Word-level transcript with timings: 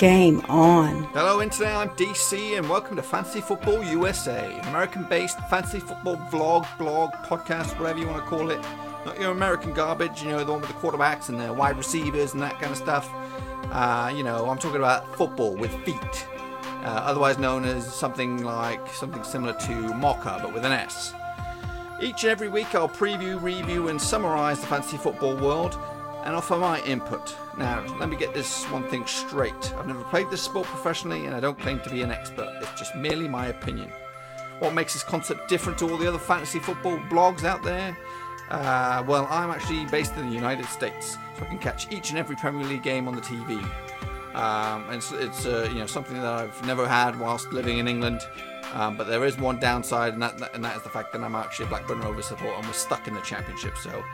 Game 0.00 0.40
on. 0.48 1.04
Hello, 1.12 1.42
Internet. 1.42 1.76
I'm 1.76 1.90
DC, 1.90 2.56
and 2.56 2.66
welcome 2.70 2.96
to 2.96 3.02
Fantasy 3.02 3.42
Football 3.42 3.84
USA, 3.84 4.58
American-based 4.70 5.38
fantasy 5.50 5.78
football 5.78 6.16
vlog, 6.30 6.66
blog, 6.78 7.12
podcast, 7.26 7.78
whatever 7.78 7.98
you 7.98 8.06
want 8.06 8.24
to 8.24 8.26
call 8.26 8.50
it. 8.50 8.58
Not 9.04 9.20
your 9.20 9.30
American 9.30 9.74
garbage, 9.74 10.22
you 10.22 10.30
know, 10.30 10.42
the 10.42 10.52
one 10.52 10.62
with 10.62 10.70
the 10.70 10.76
quarterbacks 10.76 11.28
and 11.28 11.38
the 11.38 11.52
wide 11.52 11.76
receivers 11.76 12.32
and 12.32 12.40
that 12.40 12.58
kind 12.58 12.72
of 12.72 12.78
stuff. 12.78 13.10
Uh, 13.70 14.10
you 14.16 14.22
know, 14.22 14.48
I'm 14.48 14.56
talking 14.56 14.78
about 14.78 15.14
football 15.18 15.54
with 15.54 15.70
feet, 15.84 16.26
uh, 16.82 17.02
otherwise 17.04 17.36
known 17.36 17.66
as 17.66 17.84
something 17.94 18.42
like 18.42 18.88
something 18.94 19.22
similar 19.22 19.52
to 19.52 19.74
Mocha, 19.92 20.38
but 20.40 20.54
with 20.54 20.64
an 20.64 20.72
S. 20.72 21.12
Each 22.00 22.24
and 22.24 22.30
every 22.30 22.48
week, 22.48 22.74
I'll 22.74 22.88
preview, 22.88 23.38
review, 23.42 23.88
and 23.88 24.00
summarize 24.00 24.62
the 24.62 24.66
fantasy 24.66 24.96
football 24.96 25.36
world 25.36 25.78
and 26.24 26.36
offer 26.36 26.56
my 26.56 26.80
input. 26.82 27.34
Now, 27.56 27.84
let 27.98 28.08
me 28.08 28.16
get 28.16 28.34
this 28.34 28.64
one 28.66 28.88
thing 28.88 29.06
straight. 29.06 29.74
I've 29.74 29.86
never 29.86 30.04
played 30.04 30.30
this 30.30 30.42
sport 30.42 30.66
professionally 30.66 31.26
and 31.26 31.34
I 31.34 31.40
don't 31.40 31.58
claim 31.58 31.80
to 31.80 31.90
be 31.90 32.02
an 32.02 32.10
expert. 32.10 32.50
It's 32.60 32.78
just 32.78 32.94
merely 32.94 33.28
my 33.28 33.46
opinion. 33.46 33.90
What 34.58 34.74
makes 34.74 34.92
this 34.92 35.02
concept 35.02 35.48
different 35.48 35.78
to 35.78 35.90
all 35.90 35.96
the 35.96 36.06
other 36.06 36.18
fantasy 36.18 36.58
football 36.58 36.98
blogs 37.10 37.44
out 37.44 37.62
there? 37.62 37.96
Uh, 38.50 39.02
well, 39.06 39.26
I'm 39.30 39.50
actually 39.50 39.86
based 39.86 40.16
in 40.16 40.28
the 40.28 40.34
United 40.34 40.66
States, 40.66 41.16
so 41.38 41.44
I 41.44 41.46
can 41.46 41.58
catch 41.58 41.90
each 41.92 42.10
and 42.10 42.18
every 42.18 42.36
Premier 42.36 42.66
League 42.66 42.82
game 42.82 43.06
on 43.06 43.14
the 43.14 43.22
TV. 43.22 43.62
Um, 44.34 44.84
and 44.86 44.96
it's, 44.96 45.12
it's 45.12 45.46
uh, 45.46 45.68
you 45.72 45.78
know 45.78 45.86
something 45.86 46.16
that 46.16 46.32
I've 46.32 46.66
never 46.66 46.86
had 46.86 47.18
whilst 47.18 47.52
living 47.52 47.78
in 47.78 47.88
England. 47.88 48.20
Um, 48.72 48.96
but 48.96 49.06
there 49.06 49.24
is 49.24 49.36
one 49.38 49.58
downside, 49.58 50.12
and 50.12 50.22
that, 50.22 50.54
and 50.54 50.64
that 50.64 50.76
is 50.76 50.82
the 50.82 50.88
fact 50.88 51.12
that 51.12 51.22
I'm 51.22 51.34
actually 51.34 51.66
a 51.66 51.68
Blackburn 51.68 52.00
Rovers 52.00 52.26
supporter 52.26 52.56
and 52.56 52.66
we're 52.66 52.72
stuck 52.72 53.08
in 53.08 53.14
the 53.14 53.20
Championship. 53.20 53.76
So 53.76 54.04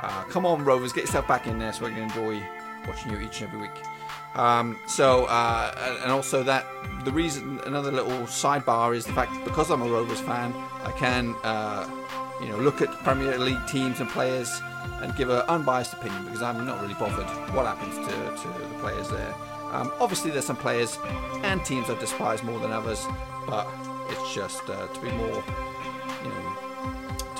uh, 0.00 0.22
come 0.24 0.46
on, 0.46 0.64
Rovers, 0.64 0.92
get 0.92 1.04
yourself 1.04 1.26
back 1.26 1.46
in 1.46 1.58
there 1.58 1.72
so 1.72 1.86
I 1.86 1.90
can 1.90 2.02
enjoy 2.02 2.42
watching 2.86 3.12
you 3.12 3.20
each 3.20 3.40
and 3.40 3.48
every 3.48 3.60
week. 3.60 3.82
Um, 4.34 4.78
so, 4.86 5.24
uh, 5.24 5.98
and 6.02 6.12
also 6.12 6.42
that 6.42 6.66
the 7.04 7.12
reason, 7.12 7.60
another 7.64 7.90
little 7.90 8.20
sidebar 8.26 8.94
is 8.94 9.06
the 9.06 9.12
fact 9.12 9.32
that 9.32 9.44
because 9.44 9.70
I'm 9.70 9.80
a 9.80 9.86
Rovers 9.86 10.20
fan, 10.20 10.54
I 10.84 10.92
can, 10.92 11.34
uh, 11.42 11.88
you 12.40 12.48
know, 12.48 12.58
look 12.58 12.82
at 12.82 12.90
Premier 13.02 13.38
League 13.38 13.66
teams 13.66 14.00
and 14.00 14.08
players 14.10 14.60
and 15.00 15.16
give 15.16 15.30
an 15.30 15.40
unbiased 15.48 15.94
opinion 15.94 16.24
because 16.24 16.42
I'm 16.42 16.66
not 16.66 16.82
really 16.82 16.94
bothered 16.94 17.26
what 17.54 17.64
happens 17.66 17.94
to, 17.96 18.42
to 18.42 18.58
the 18.58 18.78
players 18.80 19.08
there. 19.08 19.34
Um, 19.72 19.90
obviously, 20.00 20.30
there's 20.30 20.44
some 20.44 20.56
players 20.56 20.98
and 21.42 21.64
teams 21.64 21.88
I 21.88 21.98
despise 21.98 22.42
more 22.42 22.58
than 22.60 22.72
others, 22.72 23.06
but 23.46 23.66
it's 24.10 24.34
just 24.34 24.68
uh, 24.68 24.86
to 24.86 25.00
be 25.00 25.10
more, 25.12 25.42
you 26.22 26.28
know, 26.28 26.65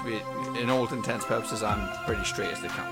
be 0.06 0.60
in 0.60 0.70
all 0.70 0.86
intents 0.88 1.24
and 1.24 1.34
purposes, 1.34 1.62
I'm 1.62 1.88
pretty 2.04 2.24
straight 2.24 2.52
as 2.52 2.60
they 2.60 2.68
come. 2.68 2.88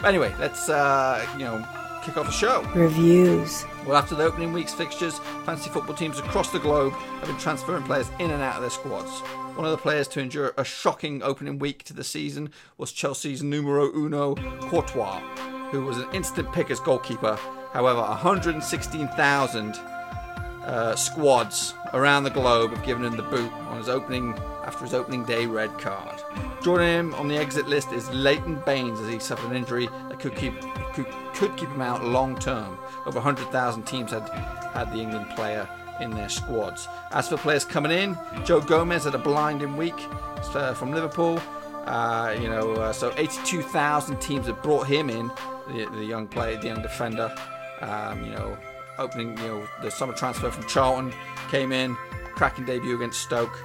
But 0.00 0.08
anyway, 0.08 0.34
let's 0.38 0.68
uh, 0.68 1.26
you 1.34 1.44
know 1.44 1.66
kick 2.02 2.16
off 2.16 2.26
the 2.26 2.32
show. 2.32 2.62
Reviews. 2.74 3.64
Well, 3.86 3.96
after 3.96 4.14
the 4.14 4.24
opening 4.24 4.52
week's 4.52 4.74
fixtures, 4.74 5.18
fantasy 5.44 5.70
football 5.70 5.94
teams 5.94 6.18
across 6.18 6.50
the 6.50 6.58
globe 6.58 6.92
have 6.92 7.26
been 7.26 7.38
transferring 7.38 7.84
players 7.84 8.10
in 8.18 8.30
and 8.30 8.42
out 8.42 8.56
of 8.56 8.62
their 8.62 8.70
squads. 8.70 9.20
One 9.56 9.64
of 9.64 9.70
the 9.70 9.78
players 9.78 10.08
to 10.08 10.20
endure 10.20 10.52
a 10.56 10.64
shocking 10.64 11.22
opening 11.22 11.58
week 11.58 11.84
to 11.84 11.92
the 11.92 12.04
season 12.04 12.50
was 12.78 12.90
Chelsea's 12.90 13.42
numero 13.42 13.92
uno, 13.94 14.34
Courtois, 14.68 15.20
who 15.70 15.84
was 15.84 15.98
an 15.98 16.08
instant 16.12 16.52
pick 16.52 16.70
as 16.70 16.80
goalkeeper. 16.80 17.38
However, 17.72 18.00
116,000 18.00 19.74
uh, 20.64 20.96
squads 20.96 21.74
around 21.92 22.24
the 22.24 22.30
globe 22.30 22.70
have 22.70 22.84
given 22.84 23.04
him 23.04 23.16
the 23.16 23.22
boot 23.22 23.52
on 23.52 23.76
his 23.76 23.88
opening 23.88 24.32
after 24.64 24.84
his 24.84 24.94
opening 24.94 25.24
day 25.24 25.46
red 25.46 25.76
card. 25.78 26.22
Joining 26.62 26.86
him 26.86 27.14
on 27.14 27.26
the 27.26 27.36
exit 27.36 27.66
list 27.66 27.90
is 27.90 28.08
Leighton 28.10 28.62
Baines 28.64 29.00
as 29.00 29.08
he 29.08 29.18
suffered 29.18 29.50
an 29.50 29.56
injury 29.56 29.88
that 30.08 30.20
could 30.20 30.36
keep 30.36 30.54
could, 30.92 31.06
could 31.34 31.56
keep 31.56 31.68
him 31.68 31.80
out 31.80 32.04
long 32.04 32.38
term. 32.38 32.78
Over 33.04 33.18
100,000 33.18 33.82
teams 33.82 34.12
had 34.12 34.28
had 34.72 34.92
the 34.92 34.98
England 34.98 35.26
player 35.34 35.68
in 36.00 36.10
their 36.10 36.28
squads. 36.28 36.86
As 37.10 37.28
for 37.28 37.36
players 37.36 37.64
coming 37.64 37.90
in, 37.90 38.16
Joe 38.44 38.60
Gomez 38.60 39.04
had 39.04 39.16
a 39.16 39.18
blinding 39.18 39.76
week 39.76 39.94
uh, 40.54 40.72
from 40.74 40.92
Liverpool. 40.92 41.40
Uh, 41.84 42.36
you 42.40 42.48
know, 42.48 42.74
uh, 42.74 42.92
so 42.92 43.12
82,000 43.16 44.20
teams 44.20 44.46
have 44.46 44.62
brought 44.62 44.86
him 44.86 45.10
in, 45.10 45.32
the, 45.66 45.88
the 45.92 46.04
young 46.04 46.28
player, 46.28 46.60
the 46.60 46.68
young 46.68 46.80
defender. 46.80 47.34
Um, 47.80 48.24
you 48.24 48.30
know, 48.30 48.56
opening, 48.98 49.36
you 49.38 49.48
know, 49.48 49.68
the 49.82 49.90
summer 49.90 50.12
transfer 50.12 50.48
from 50.52 50.64
Charlton 50.68 51.12
came 51.50 51.72
in, 51.72 51.96
cracking 52.36 52.64
debut 52.64 52.94
against 52.94 53.20
Stoke. 53.20 53.58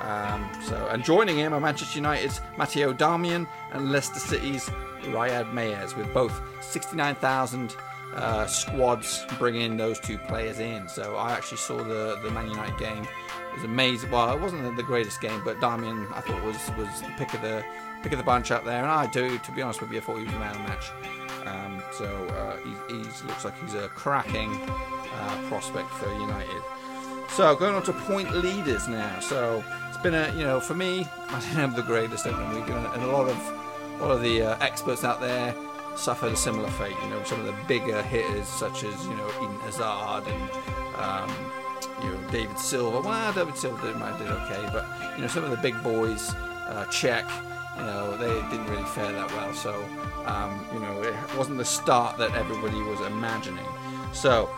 Um, 0.00 0.48
so, 0.62 0.88
and 0.90 1.04
joining 1.04 1.36
him 1.36 1.52
are 1.52 1.60
Manchester 1.60 1.98
United's 1.98 2.40
Matteo 2.56 2.92
Darmian 2.92 3.46
and 3.72 3.92
Leicester 3.92 4.18
City's 4.18 4.68
Riyad 5.02 5.52
Mahrez, 5.52 5.96
with 5.96 6.12
both 6.12 6.40
69,000 6.62 7.76
uh, 8.14 8.46
squads 8.46 9.24
bringing 9.38 9.76
those 9.76 9.98
two 10.00 10.18
players 10.18 10.58
in. 10.58 10.88
So, 10.88 11.16
I 11.16 11.32
actually 11.32 11.58
saw 11.58 11.76
the 11.76 12.18
the 12.22 12.30
Man 12.30 12.48
United 12.48 12.78
game. 12.78 13.04
It 13.04 13.54
was 13.54 13.64
amazing. 13.64 14.10
Well, 14.10 14.34
it 14.34 14.40
wasn't 14.40 14.76
the 14.76 14.82
greatest 14.82 15.20
game, 15.20 15.42
but 15.44 15.60
Darmian 15.60 16.12
I 16.12 16.20
thought 16.20 16.42
was 16.42 16.56
was 16.76 17.00
the 17.00 17.12
pick 17.16 17.34
of 17.34 17.42
the 17.42 17.64
pick 18.02 18.12
of 18.12 18.18
the 18.18 18.24
bunch 18.24 18.50
up 18.50 18.64
there, 18.64 18.82
and 18.82 18.90
I 18.90 19.06
do, 19.06 19.38
to 19.38 19.52
be 19.52 19.62
honest 19.62 19.80
with 19.80 19.90
you, 19.90 19.98
I 19.98 20.00
thought 20.02 20.18
he 20.18 20.24
was 20.24 20.32
the 20.32 20.38
man 20.38 20.50
of 20.50 20.58
the 20.58 20.68
match. 20.68 20.92
Um, 21.46 21.82
so 21.92 22.04
uh, 22.04 22.56
he 22.58 22.96
he's, 22.96 23.24
looks 23.24 23.44
like 23.44 23.58
he's 23.62 23.74
a 23.74 23.88
cracking 23.88 24.52
uh, 24.60 25.42
prospect 25.48 25.90
for 25.90 26.12
United. 26.12 26.62
So 27.34 27.56
going 27.56 27.74
on 27.74 27.82
to 27.82 27.92
point 27.92 28.30
leaders 28.30 28.86
now. 28.86 29.18
So 29.18 29.64
it's 29.88 29.98
been 29.98 30.14
a 30.14 30.32
you 30.36 30.44
know 30.44 30.60
for 30.60 30.74
me 30.74 31.00
I 31.28 31.40
didn't 31.40 31.56
have 31.56 31.74
the 31.74 31.82
greatest 31.82 32.28
opening 32.28 32.60
week, 32.60 32.68
and 32.70 33.02
a 33.02 33.06
lot 33.08 33.28
of 33.28 33.36
a 34.00 34.02
lot 34.02 34.12
of 34.12 34.22
the 34.22 34.42
uh, 34.42 34.58
experts 34.60 35.02
out 35.02 35.20
there 35.20 35.52
suffered 35.96 36.32
a 36.32 36.36
similar 36.36 36.70
fate. 36.70 36.94
You 37.02 37.10
know 37.10 37.24
some 37.24 37.40
of 37.40 37.46
the 37.46 37.56
bigger 37.66 38.00
hitters 38.02 38.46
such 38.46 38.84
as 38.84 39.04
you 39.06 39.16
know 39.16 39.28
Eden 39.42 39.58
Hazard 39.62 40.28
and 40.28 40.50
um, 40.94 41.36
you 42.04 42.10
know 42.10 42.30
David 42.30 42.56
Silva. 42.56 43.00
Well, 43.00 43.32
David 43.32 43.56
Silva 43.56 43.84
did, 43.84 43.94
did 43.94 44.30
okay, 44.30 44.68
but 44.72 44.86
you 45.16 45.22
know 45.22 45.28
some 45.28 45.42
of 45.42 45.50
the 45.50 45.56
big 45.56 45.74
boys, 45.82 46.32
uh, 46.68 46.86
Cech 46.88 47.28
you 47.76 47.82
know, 47.82 48.16
they 48.16 48.40
didn't 48.50 48.66
really 48.66 48.84
fare 48.84 49.10
that 49.12 49.28
well. 49.32 49.52
So, 49.52 49.84
um, 50.26 50.64
you 50.72 50.78
know, 50.78 51.02
it 51.02 51.16
wasn't 51.36 51.58
the 51.58 51.64
start 51.64 52.18
that 52.18 52.32
everybody 52.34 52.80
was 52.82 53.00
imagining. 53.00 53.66
So, 54.12 54.48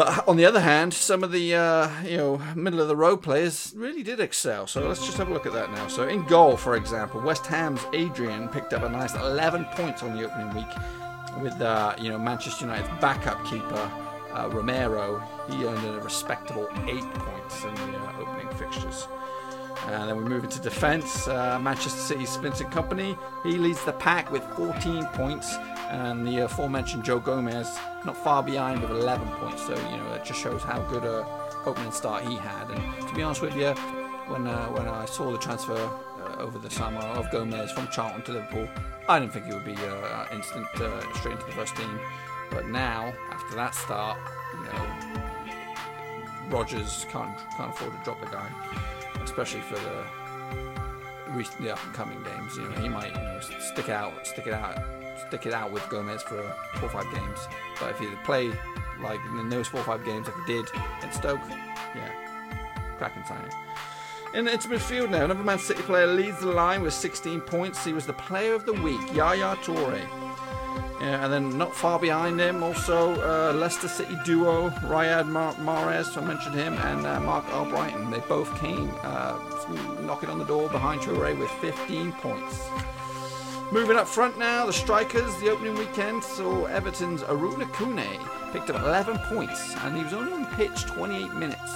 but 0.00 0.26
on 0.26 0.38
the 0.38 0.46
other 0.46 0.60
hand, 0.60 0.94
some 0.94 1.22
of 1.22 1.30
the 1.30 1.54
uh, 1.54 1.90
you 2.02 2.16
know 2.16 2.38
middle 2.54 2.80
of 2.80 2.88
the 2.88 2.96
road 2.96 3.18
players 3.20 3.74
really 3.76 4.02
did 4.02 4.18
excel. 4.18 4.66
So 4.66 4.88
let's 4.88 5.04
just 5.04 5.18
have 5.18 5.28
a 5.28 5.32
look 5.34 5.44
at 5.44 5.52
that 5.52 5.70
now. 5.72 5.88
So 5.88 6.08
in 6.08 6.24
goal, 6.24 6.56
for 6.56 6.76
example, 6.76 7.20
West 7.20 7.44
Ham's 7.44 7.84
Adrian 7.92 8.48
picked 8.48 8.72
up 8.72 8.82
a 8.82 8.88
nice 8.88 9.14
11 9.14 9.66
points 9.72 10.02
on 10.02 10.16
the 10.16 10.24
opening 10.24 10.54
week 10.54 11.42
with 11.42 11.60
uh, 11.60 11.94
you 12.00 12.08
know 12.08 12.18
Manchester 12.18 12.64
United's 12.64 12.88
backup 12.98 13.44
keeper 13.44 13.92
uh, 14.32 14.48
Romero. 14.50 15.22
He 15.50 15.66
earned 15.66 15.86
a 15.86 16.00
respectable 16.00 16.66
eight 16.88 17.04
points 17.12 17.62
in 17.64 17.74
the 17.74 17.98
uh, 17.98 18.20
opening 18.20 18.48
fixtures. 18.56 19.06
And 19.88 20.08
then 20.08 20.16
we 20.16 20.24
move 20.24 20.44
into 20.44 20.60
defence. 20.60 21.28
Uh, 21.28 21.58
Manchester 21.60 22.00
City's 22.00 22.36
Vincent 22.36 22.70
Kompany, 22.70 23.18
he 23.42 23.58
leads 23.58 23.84
the 23.84 23.92
pack 23.92 24.30
with 24.30 24.42
14 24.56 25.04
points, 25.12 25.56
and 25.90 26.26
the 26.26 26.38
aforementioned 26.38 27.04
Joe 27.04 27.18
Gomez 27.18 27.78
not 28.04 28.16
far 28.16 28.42
behind 28.42 28.80
with 28.80 28.90
11 28.90 29.26
points. 29.28 29.66
So 29.66 29.74
you 29.74 29.96
know 29.96 30.12
it 30.14 30.24
just 30.24 30.40
shows 30.40 30.62
how 30.62 30.80
good 30.82 31.04
a 31.04 31.26
opening 31.66 31.92
start 31.92 32.24
he 32.24 32.36
had. 32.36 32.70
And 32.70 33.08
to 33.08 33.14
be 33.14 33.22
honest 33.22 33.42
with 33.42 33.56
you, 33.56 33.72
when 34.30 34.46
uh, 34.46 34.66
when 34.68 34.88
I 34.88 35.04
saw 35.04 35.30
the 35.30 35.38
transfer 35.38 35.76
uh, 35.76 36.36
over 36.38 36.58
the 36.58 36.70
summer 36.70 37.00
of 37.00 37.30
Gomez 37.30 37.72
from 37.72 37.88
Charlton 37.88 38.22
to 38.22 38.32
Liverpool, 38.32 38.68
I 39.08 39.18
didn't 39.18 39.32
think 39.32 39.46
it 39.48 39.54
would 39.54 39.64
be 39.64 39.76
uh, 39.76 40.26
instant 40.32 40.66
uh, 40.76 41.00
straight 41.14 41.34
into 41.34 41.46
the 41.46 41.52
first 41.52 41.76
team. 41.76 42.00
But 42.50 42.66
now, 42.66 43.12
after 43.30 43.54
that 43.56 43.74
start, 43.74 44.18
you 44.54 44.64
know, 44.64 44.86
Rodgers 46.48 47.06
can't 47.10 47.38
can't 47.56 47.70
afford 47.70 47.92
to 47.92 48.04
drop 48.04 48.20
the 48.20 48.26
guy 48.26 48.48
especially 49.24 49.60
for 49.60 49.74
the 49.74 50.04
the 51.60 51.72
up 51.72 51.78
and 51.84 51.94
coming 51.94 52.20
games. 52.24 52.56
You 52.56 52.64
know, 52.64 52.80
he 52.80 52.88
might 52.88 53.14
you 53.14 53.22
know, 53.22 53.40
stick 53.60 53.88
out, 53.88 54.26
stick 54.26 54.48
it 54.48 54.52
out, 54.52 54.78
stick 55.28 55.46
it 55.46 55.52
out 55.52 55.70
with 55.70 55.88
Gomez 55.88 56.22
for 56.22 56.42
four 56.74 56.88
or 56.88 56.92
five 56.92 57.12
games. 57.14 57.38
But 57.78 57.90
if 57.90 57.98
he 57.98 58.06
play 58.24 58.52
like 59.00 59.20
in 59.38 59.48
those 59.48 59.68
four 59.68 59.80
or 59.80 59.84
five 59.84 60.04
games 60.04 60.28
if 60.28 60.34
he 60.34 60.54
did 60.54 60.66
in 61.02 61.12
Stoke, 61.12 61.40
yeah, 61.94 62.12
cracking 62.98 63.24
signing. 63.24 63.52
In 64.32 64.46
its 64.46 64.66
midfield 64.66 65.10
now, 65.10 65.24
another 65.24 65.42
Man 65.42 65.58
City 65.58 65.82
player 65.82 66.06
leads 66.06 66.38
the 66.38 66.52
line 66.52 66.82
with 66.82 66.94
16 66.94 67.40
points. 67.40 67.84
He 67.84 67.92
was 67.92 68.06
the 68.06 68.12
player 68.12 68.54
of 68.54 68.64
the 68.64 68.72
week, 68.74 69.00
Yaya 69.12 69.56
Toure. 69.56 70.00
Yeah, 71.00 71.24
and 71.24 71.32
then 71.32 71.56
not 71.56 71.74
far 71.74 71.98
behind 71.98 72.38
him, 72.38 72.62
also 72.62 73.14
uh, 73.22 73.54
Leicester 73.54 73.88
City 73.88 74.16
duo 74.24 74.68
Riyad 74.68 75.24
Mahrez, 75.24 76.16
I 76.16 76.24
mentioned 76.24 76.54
him, 76.54 76.74
and 76.74 77.06
uh, 77.06 77.18
Marc 77.20 77.46
Albrighton. 77.46 78.10
They 78.10 78.20
both 78.28 78.54
came 78.60 78.92
uh, 79.02 79.38
knocking 80.02 80.28
on 80.28 80.38
the 80.38 80.44
door 80.44 80.68
behind 80.68 81.00
Toure 81.00 81.36
with 81.36 81.50
15 81.52 82.12
points. 82.12 82.68
Moving 83.72 83.96
up 83.96 84.08
front 84.08 84.36
now, 84.36 84.66
the 84.66 84.72
strikers, 84.72 85.36
the 85.36 85.48
opening 85.48 85.76
weekend 85.76 86.24
saw 86.24 86.64
Everton's 86.64 87.22
Arouna 87.22 87.70
Kone 87.70 88.52
picked 88.52 88.68
up 88.68 88.82
11 88.82 89.16
points, 89.28 89.76
and 89.76 89.96
he 89.96 90.02
was 90.02 90.12
only 90.12 90.32
on 90.32 90.44
pitch 90.56 90.86
28 90.86 91.34
minutes. 91.34 91.72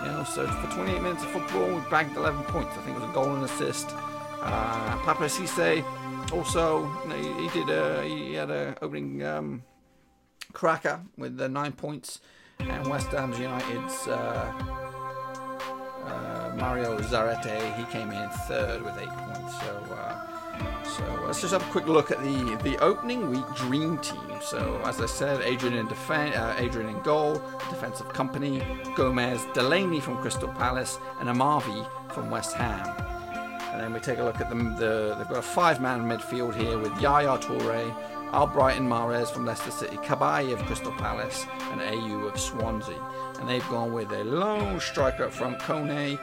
You 0.00 0.06
know, 0.06 0.22
so 0.22 0.46
for 0.46 0.72
28 0.76 1.02
minutes 1.02 1.24
of 1.24 1.30
football, 1.30 1.66
we 1.66 1.80
bagged 1.90 2.16
11 2.16 2.44
points. 2.44 2.76
I 2.76 2.82
think 2.82 2.96
it 2.96 3.00
was 3.00 3.10
a 3.10 3.12
goal 3.12 3.34
and 3.34 3.44
assist. 3.44 3.88
Uh, 4.40 4.96
Papiss 4.98 5.40
Cisse 5.40 5.84
also, 6.32 6.86
he, 7.10 7.48
he 7.48 7.48
did 7.48 7.70
a, 7.70 8.04
he 8.04 8.34
had 8.34 8.50
a 8.50 8.76
opening 8.80 9.24
um, 9.24 9.64
cracker 10.52 11.00
with 11.18 11.38
the 11.38 11.48
nine 11.48 11.72
points. 11.72 12.20
and 12.60 12.86
West 12.86 13.08
Ham 13.08 13.32
United's 13.32 14.06
uh, 14.06 14.52
uh, 16.04 16.52
Mario 16.56 17.00
Zarate, 17.00 17.76
he 17.76 17.84
came 17.86 18.12
in 18.12 18.30
third 18.46 18.82
with 18.82 18.96
eight 18.96 19.08
points. 19.08 19.58
So, 19.60 19.94
uh, 19.96 20.41
so 20.84 21.24
let's 21.26 21.40
just 21.40 21.52
have 21.52 21.62
a 21.62 21.70
quick 21.70 21.86
look 21.86 22.10
at 22.10 22.22
the 22.22 22.56
the 22.62 22.78
opening 22.78 23.30
week 23.30 23.46
dream 23.54 23.98
team. 23.98 24.18
So, 24.40 24.80
as 24.84 25.00
I 25.00 25.06
said, 25.06 25.40
Adrian 25.42 25.76
in 25.76 25.86
defense, 25.86 26.34
uh, 26.36 26.56
Adrian 26.58 26.88
in 26.88 27.00
goal, 27.02 27.34
defensive 27.70 28.08
Kompany, 28.08 28.60
Gomez, 28.96 29.46
Delaney 29.54 30.00
from 30.00 30.18
Crystal 30.18 30.48
Palace, 30.48 30.98
and 31.20 31.28
Amavi 31.28 31.88
from 32.12 32.30
West 32.30 32.56
Ham. 32.56 32.86
And 33.72 33.80
then 33.80 33.92
we 33.92 34.00
take 34.00 34.18
a 34.18 34.24
look 34.24 34.40
at 34.40 34.48
them. 34.50 34.76
The, 34.76 35.14
they've 35.16 35.28
got 35.28 35.38
a 35.38 35.42
five-man 35.42 36.02
midfield 36.02 36.54
here 36.54 36.76
with 36.76 36.92
Yaya 37.00 37.38
Toure, 37.38 37.94
Albrighton 38.32 38.86
Mahrez 38.88 39.30
from 39.30 39.46
Leicester 39.46 39.70
City, 39.70 39.96
Cabaye 39.98 40.52
of 40.52 40.58
Crystal 40.66 40.92
Palace, 40.92 41.46
and 41.70 41.80
Ayew 41.80 42.30
of 42.30 42.38
Swansea. 42.38 43.00
And 43.38 43.48
they've 43.48 43.66
gone 43.68 43.92
with 43.92 44.10
a 44.12 44.24
lone 44.24 44.80
striker 44.80 45.30
front, 45.30 45.58
Kone. 45.60 46.18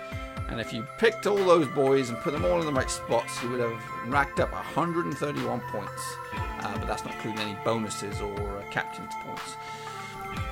And 0.50 0.60
if 0.60 0.74
you 0.74 0.86
picked 0.98 1.28
all 1.28 1.38
those 1.38 1.68
boys 1.68 2.10
and 2.10 2.18
put 2.19 2.34
them 2.34 2.44
all 2.44 2.60
in 2.60 2.66
the 2.66 2.74
right 2.74 2.90
spots, 2.90 3.42
you 3.44 3.50
would 3.50 3.60
have 3.60 3.81
racked 4.07 4.40
up 4.40 4.51
131 4.51 5.62
points. 5.72 6.16
Uh, 6.34 6.78
but 6.78 6.88
that's 6.88 7.06
not 7.06 7.13
including 7.16 7.40
any 7.40 7.57
bonuses 7.63 8.19
or 8.19 8.57
uh, 8.57 8.63
captain's 8.72 9.13
points. 9.24 9.56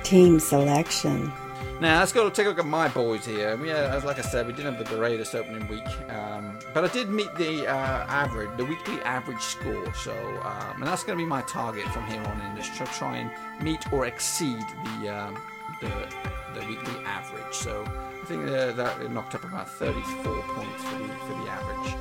Team 0.02 0.38
selection. 0.38 1.32
Now 1.80 2.00
let's 2.00 2.12
go 2.12 2.28
take 2.30 2.46
a 2.46 2.48
look 2.48 2.58
at 2.58 2.66
my 2.66 2.88
boys 2.88 3.24
here. 3.24 3.58
Yeah, 3.64 3.94
as 3.94 4.04
like 4.04 4.18
I 4.18 4.22
said, 4.22 4.46
we 4.46 4.52
didn't 4.52 4.74
have 4.74 4.88
the 4.88 4.96
greatest 4.96 5.34
opening 5.34 5.66
week, 5.68 5.86
um, 6.10 6.58
but 6.74 6.84
I 6.84 6.88
did 6.88 7.08
meet 7.08 7.32
the 7.36 7.66
uh, 7.68 8.06
average, 8.08 8.50
the 8.56 8.64
weekly 8.64 9.00
average 9.02 9.40
score. 9.40 9.92
So, 9.94 10.12
um, 10.42 10.82
and 10.82 10.86
that's 10.86 11.04
going 11.04 11.18
to 11.18 11.24
be 11.24 11.28
my 11.28 11.42
target 11.42 11.86
from 11.88 12.04
here 12.06 12.22
on 12.22 12.40
in, 12.40 12.58
is 12.58 12.68
to 12.78 12.84
try 12.86 13.18
and 13.18 13.30
meet 13.62 13.92
or 13.92 14.06
exceed 14.06 14.60
the 14.84 15.08
um, 15.08 15.40
the, 15.80 16.08
the 16.58 16.66
weekly 16.66 16.94
average. 17.04 17.54
So 17.54 17.84
I 17.86 18.24
think 18.26 18.44
uh, 18.48 18.72
that 18.72 19.00
it 19.00 19.10
knocked 19.10 19.34
up 19.34 19.44
about 19.44 19.68
34 19.68 20.42
points 20.42 20.84
for 20.84 20.98
the 20.98 21.08
for 21.08 21.42
the 21.42 21.50
average. 21.50 21.96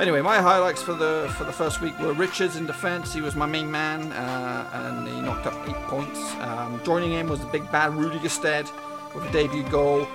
Anyway, 0.00 0.22
my 0.22 0.38
highlights 0.38 0.82
for 0.82 0.94
the 0.94 1.32
for 1.36 1.44
the 1.44 1.52
first 1.52 1.80
week 1.80 1.98
were 1.98 2.14
Richards 2.14 2.56
in 2.56 2.66
defence. 2.66 3.12
He 3.12 3.20
was 3.20 3.36
my 3.36 3.46
main 3.46 3.70
man, 3.70 4.12
uh, 4.12 4.70
and 4.72 5.08
he 5.08 5.20
knocked 5.20 5.46
up 5.46 5.68
eight 5.68 5.82
points. 5.88 6.18
Um, 6.36 6.80
joining 6.84 7.10
him 7.10 7.28
was 7.28 7.40
the 7.40 7.46
big 7.46 7.70
bad 7.70 7.94
Rudy 7.94 8.18
Gestede 8.18 8.70
with 9.14 9.24
a 9.24 9.32
debut 9.32 9.64
goal. 9.64 10.06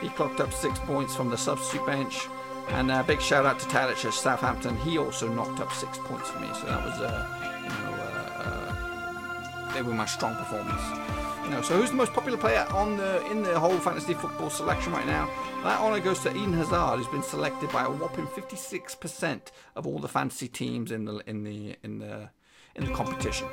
He 0.00 0.08
clocked 0.10 0.40
up 0.40 0.52
six 0.52 0.78
points 0.80 1.14
from 1.14 1.30
the 1.30 1.38
substitute 1.38 1.86
bench. 1.86 2.28
And 2.68 2.90
a 2.90 3.02
big 3.02 3.20
shout 3.20 3.44
out 3.44 3.58
to 3.58 3.66
Tadic 3.66 4.04
at 4.04 4.14
Southampton. 4.14 4.76
He 4.78 4.96
also 4.96 5.28
knocked 5.28 5.60
up 5.60 5.72
six 5.72 5.98
points 5.98 6.30
for 6.30 6.38
me. 6.38 6.48
So 6.54 6.66
that 6.66 6.84
was, 6.84 7.00
uh, 7.00 7.26
you 7.62 7.68
know, 7.68 7.92
uh, 7.98 8.42
uh, 8.44 9.74
they 9.74 9.82
were 9.82 9.92
my 9.92 10.06
strong 10.06 10.36
performance. 10.36 11.21
Know, 11.50 11.60
so 11.60 11.76
who's 11.76 11.90
the 11.90 11.96
most 11.96 12.14
popular 12.14 12.38
player 12.38 12.66
on 12.70 12.96
the 12.96 13.24
in 13.30 13.42
the 13.42 13.60
whole 13.60 13.78
fantasy 13.78 14.14
football 14.14 14.48
selection 14.48 14.92
right 14.92 15.06
now? 15.06 15.28
That 15.64 15.80
honour 15.80 16.00
goes 16.00 16.20
to 16.20 16.30
Eden 16.30 16.54
Hazard, 16.54 16.96
who's 16.96 17.06
been 17.08 17.22
selected 17.22 17.70
by 17.70 17.84
a 17.84 17.90
whopping 17.90 18.26
56% 18.26 19.40
of 19.76 19.86
all 19.86 19.98
the 19.98 20.08
fantasy 20.08 20.48
teams 20.48 20.90
in 20.90 21.04
the 21.04 21.18
in 21.26 21.44
the 21.44 21.76
in 21.82 21.98
the 21.98 22.30
in 22.74 22.86
the 22.86 22.92
competition. 22.94 23.48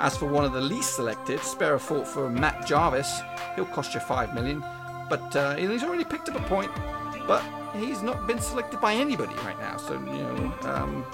As 0.00 0.16
for 0.16 0.26
one 0.26 0.44
of 0.44 0.52
the 0.52 0.60
least 0.60 0.96
selected, 0.96 1.40
spare 1.40 1.74
a 1.74 1.78
thought 1.78 2.06
for 2.06 2.28
Matt 2.28 2.66
Jarvis. 2.66 3.20
He'll 3.56 3.64
cost 3.64 3.94
you 3.94 4.00
five 4.00 4.34
million, 4.34 4.60
but 5.08 5.34
uh, 5.34 5.56
he's 5.56 5.82
already 5.82 6.04
picked 6.04 6.28
up 6.28 6.36
a 6.36 6.42
point. 6.44 6.70
But 7.26 7.42
he's 7.76 8.02
not 8.02 8.26
been 8.26 8.38
selected 8.38 8.80
by 8.80 8.92
anybody 8.94 9.34
right 9.36 9.58
now. 9.58 9.76
So 9.78 9.94
you 9.94 10.00
know, 10.00 10.54
um, 10.62 11.04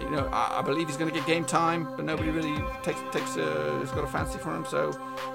you 0.00 0.10
know, 0.10 0.28
I, 0.32 0.58
I, 0.58 0.62
believe 0.62 0.86
he's 0.86 0.96
going 0.96 1.10
to 1.10 1.16
get 1.16 1.26
game 1.26 1.44
time, 1.44 1.88
but 1.96 2.04
nobody 2.04 2.30
really 2.30 2.56
takes 2.82 3.00
takes 3.12 3.36
a, 3.36 3.78
has 3.80 3.90
got 3.90 4.04
a 4.04 4.06
fancy 4.06 4.38
for 4.38 4.54
him. 4.54 4.64
So 4.64 4.92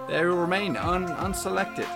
there 0.08 0.30
he'll 0.30 0.38
remain 0.38 0.78
un, 0.78 1.08
unselected. 1.08 1.88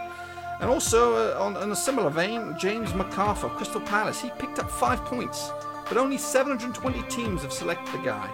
And 0.59 0.69
also, 0.69 1.15
uh, 1.15 1.43
on, 1.43 1.55
on, 1.55 1.71
a 1.71 1.75
similar 1.75 2.09
vein, 2.09 2.55
James 2.57 2.91
McArthur, 2.91 3.49
Crystal 3.57 3.81
Palace, 3.81 4.19
he 4.19 4.31
picked 4.39 4.57
up 4.57 4.71
five 4.71 4.99
points, 5.05 5.51
but 5.87 5.97
only 5.97 6.17
720 6.17 7.03
teams 7.03 7.43
have 7.43 7.53
selected 7.53 7.93
the 7.93 8.03
guy. 8.03 8.27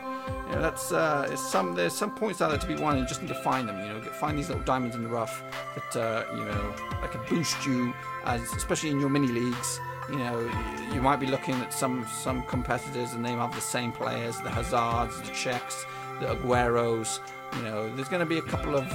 You 0.47 0.55
know, 0.55 0.61
that's 0.61 0.91
uh, 0.91 1.35
some. 1.35 1.75
There's 1.75 1.93
some 1.93 2.11
points 2.11 2.41
out 2.41 2.49
there 2.49 2.59
to 2.59 2.67
be 2.67 2.75
won. 2.75 2.97
You 2.97 3.05
just 3.05 3.21
need 3.21 3.27
to 3.27 3.41
find 3.43 3.67
them. 3.67 3.79
You 3.79 3.93
know, 3.93 4.01
find 4.01 4.37
these 4.37 4.47
little 4.47 4.63
diamonds 4.63 4.95
in 4.95 5.03
the 5.03 5.09
rough 5.09 5.43
that 5.75 5.99
uh, 5.99 6.25
you 6.33 6.45
know 6.45 6.73
that 7.01 7.11
can 7.11 7.21
boost 7.29 7.65
you, 7.65 7.93
as 8.25 8.41
especially 8.53 8.89
in 8.89 8.99
your 8.99 9.09
mini 9.09 9.27
leagues. 9.27 9.79
You 10.09 10.17
know, 10.17 10.51
you 10.93 11.01
might 11.01 11.17
be 11.17 11.27
looking 11.27 11.55
at 11.55 11.73
some 11.73 12.05
some 12.11 12.43
competitors 12.43 13.13
and 13.13 13.23
they 13.25 13.31
have 13.31 13.53
the 13.55 13.61
same 13.61 13.91
players, 13.91 14.37
the 14.41 14.49
Hazards, 14.49 15.21
the 15.21 15.31
Cechs, 15.33 15.85
the 16.19 16.27
Agueros. 16.27 17.19
You 17.57 17.63
know, 17.63 17.95
there's 17.95 18.09
going 18.09 18.19
to 18.19 18.25
be 18.25 18.37
a 18.37 18.41
couple 18.41 18.75
of 18.75 18.91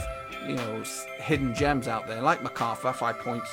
you 0.46 0.54
know 0.54 0.82
hidden 1.16 1.54
gems 1.54 1.88
out 1.88 2.06
there, 2.06 2.20
like 2.20 2.42
McArthur, 2.42 2.94
five 2.94 3.18
points. 3.18 3.48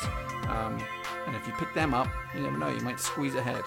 Um, 0.48 0.82
and 1.28 1.36
if 1.36 1.48
you 1.48 1.54
pick 1.54 1.74
them 1.74 1.94
up, 1.94 2.08
you 2.36 2.42
never 2.42 2.58
know, 2.58 2.70
you 2.70 2.82
might 2.82 3.00
squeeze 3.00 3.36
ahead. 3.36 3.64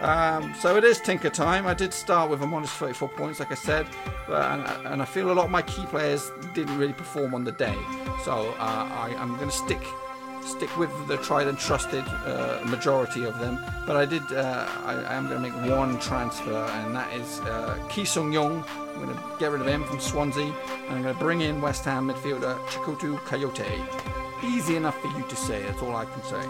Um, 0.00 0.54
so 0.54 0.76
it 0.76 0.84
is 0.84 1.00
Tinker 1.00 1.28
time. 1.28 1.66
I 1.66 1.74
did 1.74 1.92
start 1.92 2.30
with 2.30 2.40
a 2.42 2.46
modest 2.46 2.74
34 2.74 3.08
points, 3.10 3.40
like 3.40 3.50
I 3.50 3.56
said, 3.56 3.86
but, 4.28 4.42
and, 4.52 4.86
and, 4.86 5.02
I 5.02 5.04
feel 5.04 5.32
a 5.32 5.34
lot 5.34 5.46
of 5.46 5.50
my 5.50 5.62
key 5.62 5.84
players 5.86 6.30
didn't 6.54 6.78
really 6.78 6.92
perform 6.92 7.34
on 7.34 7.42
the 7.42 7.50
day. 7.50 7.76
So 8.24 8.54
uh, 8.60 8.88
I, 8.90 9.14
am 9.18 9.36
going 9.36 9.50
to 9.50 9.56
stick 9.56 9.82
stick 10.48 10.76
with 10.78 10.90
the 11.06 11.16
tried 11.18 11.46
and 11.46 11.58
trusted 11.58 12.04
uh, 12.26 12.60
majority 12.64 13.24
of 13.24 13.38
them. 13.38 13.58
But 13.86 13.96
I 13.96 14.06
did. 14.06 14.22
Uh, 14.32 14.66
I, 14.84 14.94
I, 14.94 15.14
am 15.14 15.28
going 15.28 15.42
to 15.42 15.50
make 15.50 15.70
one 15.70 15.98
transfer, 16.00 16.52
and 16.52 16.94
that 16.94 17.12
is 17.12 17.40
uh, 17.40 17.78
Ki 17.88 18.04
Sung-yueng. 18.04 18.64
I'm 18.94 19.04
going 19.04 19.14
to 19.14 19.22
get 19.38 19.52
rid 19.52 19.60
of 19.60 19.66
him 19.66 19.84
from 19.84 20.00
Swansea, 20.00 20.44
and 20.44 20.90
I'm 20.90 21.02
going 21.02 21.14
to 21.14 21.20
bring 21.20 21.42
in 21.42 21.60
West 21.60 21.84
Ham 21.84 22.08
midfielder 22.08 22.58
Cheikhou 22.66 23.18
Kouyate. 23.20 24.44
Easy 24.44 24.76
enough 24.76 25.00
for 25.00 25.08
you 25.08 25.24
to 25.28 25.36
say. 25.36 25.62
That's 25.62 25.82
all 25.82 25.94
I 25.94 26.04
can 26.04 26.22
say. 26.22 26.44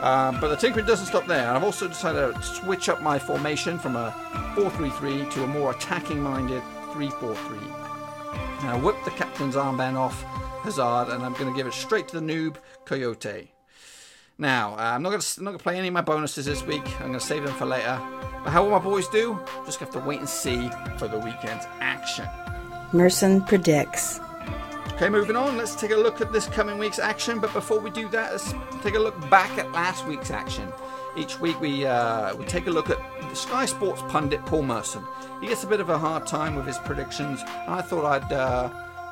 Um, 0.00 0.38
but 0.40 0.48
the 0.48 0.56
tinkering 0.56 0.84
doesn't 0.86 1.06
stop 1.06 1.26
there. 1.26 1.50
I've 1.50 1.64
also 1.64 1.88
decided 1.88 2.34
to 2.34 2.42
switch 2.42 2.88
up 2.88 3.00
my 3.00 3.18
formation 3.18 3.78
from 3.78 3.96
a 3.96 4.10
4-3-3 4.54 5.30
to 5.32 5.44
a 5.44 5.46
more 5.46 5.70
attacking-minded 5.70 6.62
3-4-3. 6.92 7.86
And 8.60 8.70
I 8.70 8.76
whip 8.76 8.96
the 9.04 9.10
captain's 9.12 9.54
armband 9.54 9.96
off 9.96 10.24
Hazard, 10.66 11.12
and 11.12 11.24
I'm 11.24 11.32
going 11.34 11.50
to 11.50 11.56
give 11.56 11.66
it 11.66 11.72
straight 11.72 12.08
to 12.08 12.20
the 12.20 12.26
noob 12.32 12.56
Kouyate. 12.84 13.48
Now, 14.38 14.74
uh, 14.74 14.94
I'm 14.94 15.02
not 15.02 15.10
going 15.10 15.20
to 15.20 15.42
not 15.42 15.50
going 15.50 15.58
to 15.58 15.62
play 15.62 15.78
any 15.78 15.88
of 15.88 15.94
my 15.94 16.02
bonuses 16.02 16.44
this 16.44 16.62
week. 16.62 16.86
I'm 17.00 17.08
going 17.08 17.12
to 17.14 17.20
save 17.20 17.44
them 17.44 17.54
for 17.54 17.64
later. 17.64 17.98
But 18.44 18.50
how 18.50 18.62
will 18.62 18.70
my 18.70 18.78
boys 18.78 19.08
do? 19.08 19.40
Just 19.64 19.78
have 19.80 19.90
to 19.92 19.98
wait 20.00 20.18
and 20.18 20.28
see 20.28 20.68
for 20.98 21.08
the 21.08 21.18
weekend's 21.18 21.64
action. 21.80 22.26
Merson 22.92 23.40
predicts. 23.42 24.20
Okay, 24.92 25.08
moving 25.08 25.36
on, 25.36 25.58
let's 25.58 25.74
take 25.74 25.90
a 25.90 25.96
look 25.96 26.20
at 26.20 26.32
this 26.32 26.46
coming 26.46 26.78
week's 26.78 26.98
action. 26.98 27.38
But 27.38 27.52
before 27.52 27.80
we 27.80 27.90
do 27.90 28.08
that, 28.10 28.32
let's 28.32 28.54
take 28.82 28.94
a 28.94 28.98
look 28.98 29.18
back 29.30 29.58
at 29.58 29.72
last 29.72 30.06
week's 30.06 30.30
action. 30.30 30.72
Each 31.16 31.40
week 31.40 31.58
we 31.60 31.86
uh, 31.86 32.34
we 32.36 32.44
take 32.44 32.66
a 32.66 32.70
look 32.70 32.90
at 32.90 32.98
the 33.20 33.34
Sky 33.34 33.64
Sports 33.64 34.02
pundit 34.08 34.44
Paul 34.44 34.62
Merson. 34.62 35.02
He 35.40 35.48
gets 35.48 35.64
a 35.64 35.66
bit 35.66 35.80
of 35.80 35.88
a 35.88 35.98
hard 35.98 36.26
time 36.26 36.56
with 36.56 36.66
his 36.66 36.78
predictions, 36.78 37.40
and 37.40 37.74
I 37.74 37.80
thought 37.80 38.04
I'd 38.04 38.32
uh, 38.32 38.70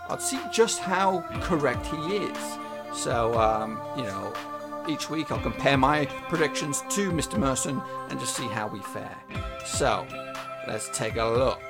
I'd 0.09 0.23
see 0.23 0.41
just 0.53 0.81
how 0.81 1.21
correct 1.43 1.87
he 1.87 2.17
is. 2.17 2.59
So 2.93 3.39
um, 3.39 3.81
you 3.97 4.05
know, 4.05 4.33
each 4.89 5.11
week 5.11 5.31
I'll 5.31 5.41
compare 5.41 5.77
my 5.77 6.07
predictions 6.29 6.83
to 6.91 7.11
Mr. 7.11 7.39
Merson 7.39 7.81
and 8.11 8.21
just 8.21 8.37
see 8.37 8.47
how 8.47 8.69
we 8.69 8.81
fare. 8.81 9.17
So 9.65 10.07
let's 10.67 10.89
take 10.97 11.17
a 11.17 11.25
look. 11.25 11.61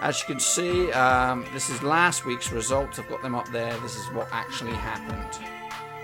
As 0.00 0.20
you 0.20 0.26
can 0.26 0.40
see, 0.40 0.90
um, 0.92 1.44
this 1.52 1.68
is 1.68 1.82
last 1.82 2.24
week's 2.24 2.50
results. 2.50 2.98
I've 2.98 3.08
got 3.08 3.20
them 3.20 3.34
up 3.34 3.48
there. 3.48 3.76
This 3.80 3.96
is 3.96 4.06
what 4.12 4.28
actually 4.32 4.72
happened. 4.72 5.46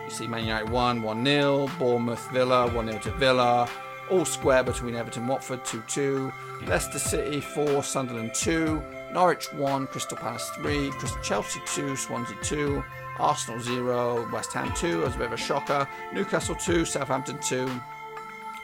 You 0.05 0.11
see 0.11 0.27
Man 0.27 0.45
United 0.45 0.69
1, 0.69 1.03
1 1.03 1.25
0, 1.25 1.71
Bournemouth 1.79 2.31
Villa, 2.31 2.71
1 2.73 2.89
0 2.89 2.99
to 3.01 3.11
Villa, 3.13 3.69
all 4.11 4.25
square 4.25 4.63
between 4.63 4.95
Everton 4.95 5.27
Watford 5.27 5.65
2 5.65 5.83
2, 5.89 6.33
Leicester 6.67 6.99
City 6.99 7.41
4, 7.41 7.83
Sunderland 7.83 8.35
2, 8.35 8.83
Norwich 9.13 9.53
1, 9.53 9.87
Crystal 9.89 10.17
Palace 10.17 10.51
3, 10.57 10.91
Crystal 10.91 11.23
Chelsea 11.23 11.61
2, 11.67 11.97
Swansea 11.97 12.37
2, 12.43 12.83
Arsenal 13.19 13.61
0, 13.61 14.29
West 14.33 14.53
Ham 14.53 14.73
2, 14.75 15.05
as 15.05 15.15
a 15.15 15.19
bit 15.19 15.27
of 15.29 15.33
a 15.33 15.37
shocker, 15.37 15.89
Newcastle 16.13 16.55
2, 16.55 16.85
Southampton 16.85 17.39
2, 17.41 17.69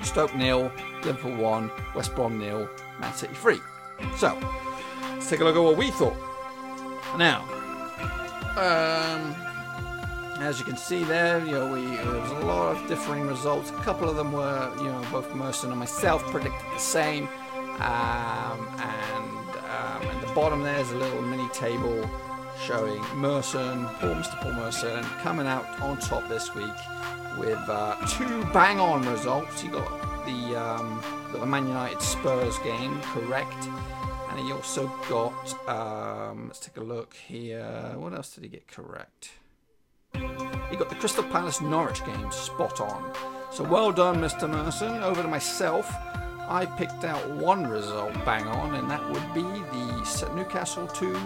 Stoke 0.02 0.32
0, 0.32 0.70
Liverpool 1.04 1.36
1, 1.36 1.70
West 1.94 2.14
Brom 2.14 2.38
0, 2.40 2.68
Man 3.00 3.14
City 3.14 3.34
3. 3.34 3.58
So, 4.16 4.38
let's 5.12 5.30
take 5.30 5.40
a 5.40 5.44
look 5.44 5.56
at 5.56 5.62
what 5.62 5.76
we 5.76 5.90
thought. 5.90 6.16
Now, 7.16 7.42
um, 8.56 9.34
as 10.42 10.58
you 10.58 10.64
can 10.64 10.76
see 10.76 11.04
there, 11.04 11.38
you 11.44 11.52
know, 11.52 11.72
we 11.72 11.84
there 11.96 12.20
was 12.20 12.30
a 12.32 12.40
lot 12.40 12.76
of 12.76 12.88
differing 12.88 13.26
results. 13.26 13.70
A 13.70 13.74
couple 13.74 14.08
of 14.08 14.16
them 14.16 14.32
were, 14.32 14.72
you 14.78 14.84
know, 14.84 15.02
both 15.10 15.32
Merson 15.34 15.70
and 15.70 15.78
myself 15.78 16.22
predicted 16.24 16.66
the 16.74 16.80
same. 16.80 17.28
Um, 17.78 18.68
bottom 20.34 20.62
there's 20.62 20.90
a 20.90 20.96
little 20.96 21.22
mini 21.22 21.48
table 21.50 22.08
showing 22.64 23.02
Merson, 23.16 23.86
poor 23.98 24.14
Mr. 24.14 24.40
Paul 24.40 24.52
Merson, 24.52 25.02
coming 25.20 25.46
out 25.46 25.66
on 25.80 25.98
top 25.98 26.28
this 26.28 26.54
week 26.54 26.64
with 27.38 27.58
uh, 27.68 27.96
two 28.06 28.44
bang-on 28.52 29.08
results. 29.08 29.60
He 29.60 29.68
got 29.68 30.24
the 30.24 30.60
um, 30.60 31.02
the 31.32 31.44
Man 31.46 31.66
United 31.66 32.00
Spurs 32.00 32.58
game 32.58 33.00
correct 33.02 33.68
and 34.32 34.40
he 34.40 34.50
also 34.50 34.90
got, 35.10 35.68
um, 35.68 36.46
let's 36.46 36.58
take 36.58 36.78
a 36.78 36.82
look 36.82 37.12
here. 37.12 37.92
What 37.96 38.14
else 38.14 38.34
did 38.34 38.44
he 38.44 38.48
get 38.48 38.66
correct? 38.66 39.32
he 40.14 40.76
got 40.76 40.88
the 40.88 40.94
Crystal 40.94 41.24
Palace 41.24 41.60
Norwich 41.60 42.04
game 42.06 42.30
spot 42.30 42.80
on. 42.80 43.12
So 43.50 43.62
well 43.64 43.92
done, 43.92 44.16
Mr. 44.16 44.48
Merson. 44.48 45.02
Over 45.02 45.20
to 45.22 45.28
myself. 45.28 45.94
I 46.52 46.66
picked 46.66 47.02
out 47.04 47.30
one 47.30 47.66
result 47.66 48.12
bang 48.26 48.46
on, 48.46 48.74
and 48.74 48.90
that 48.90 49.02
would 49.08 49.32
be 49.32 49.40
the 49.40 50.32
Newcastle 50.36 50.86
2, 50.86 51.18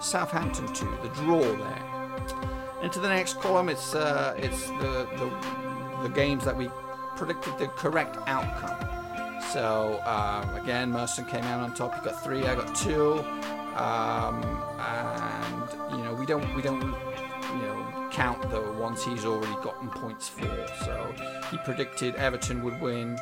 Southampton 0.00 0.72
2, 0.72 0.98
the 1.02 1.08
draw 1.10 1.42
there. 1.42 1.84
Into 2.82 2.98
the 2.98 3.08
next 3.10 3.38
column, 3.42 3.68
it's 3.68 3.94
uh, 3.94 4.34
it's 4.38 4.68
the, 4.68 5.06
the, 5.18 6.02
the 6.02 6.08
games 6.08 6.46
that 6.46 6.56
we 6.56 6.70
predicted 7.14 7.58
the 7.58 7.68
correct 7.68 8.16
outcome. 8.26 8.88
So 9.52 10.00
um, 10.06 10.54
again, 10.54 10.90
Merson 10.90 11.26
came 11.26 11.44
out 11.44 11.60
on 11.60 11.74
top. 11.74 11.94
He 11.96 12.00
got 12.02 12.24
three, 12.24 12.46
I 12.46 12.54
got 12.54 12.74
two, 12.74 13.18
um, 13.76 14.42
and 14.80 15.92
you 15.98 16.04
know 16.04 16.14
we 16.18 16.24
don't 16.24 16.54
we 16.54 16.62
don't 16.62 16.80
you 16.80 17.62
know 17.62 18.08
count 18.10 18.48
the 18.50 18.62
ones 18.72 19.04
he's 19.04 19.26
already 19.26 19.60
gotten 19.62 19.90
points 19.90 20.26
for. 20.26 20.66
So 20.86 21.14
he 21.50 21.58
predicted 21.58 22.14
Everton 22.14 22.62
would 22.62 22.80
win. 22.80 23.18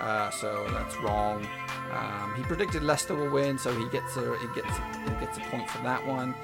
Uh, 0.00 0.30
so 0.30 0.66
that's 0.70 0.96
wrong. 0.98 1.46
Um, 1.92 2.34
he 2.36 2.42
predicted 2.42 2.82
Leicester 2.82 3.14
will 3.14 3.30
win, 3.30 3.58
so 3.58 3.74
he 3.74 3.88
gets 3.88 4.16
a 4.16 4.36
he 4.38 4.46
gets 4.54 4.76
he 4.76 5.20
gets 5.20 5.38
a 5.38 5.40
point 5.42 5.70
for 5.70 5.82
that 5.82 6.04
one. 6.06 6.34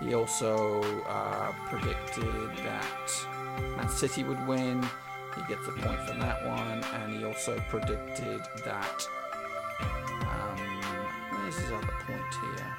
He 0.00 0.14
also 0.14 0.82
uh, 1.04 1.52
predicted 1.68 2.56
that 2.64 3.26
Man 3.76 3.88
City 3.88 4.22
would 4.22 4.46
win. 4.46 4.82
He 5.36 5.42
gets 5.48 5.66
a 5.68 5.72
point 5.72 6.00
for 6.00 6.14
that 6.14 6.46
one, 6.46 6.84
and 7.02 7.12
he 7.12 7.24
also 7.24 7.58
predicted 7.68 8.42
that. 8.64 9.06
Um, 10.22 10.58
where's 11.30 11.56
his 11.56 11.70
other 11.70 11.94
point 12.06 12.34
here? 12.40 12.76